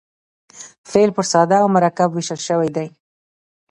[0.89, 2.87] فعل پر ساده او مرکب وېشل سوی دئ.